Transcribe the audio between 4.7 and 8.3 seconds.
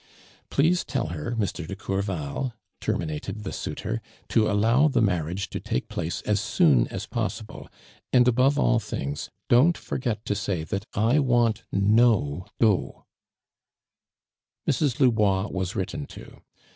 the marriage to take place ns soon as possible, and